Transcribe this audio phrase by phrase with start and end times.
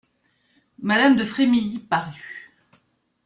[0.79, 2.51] Madame de Frémilly parut.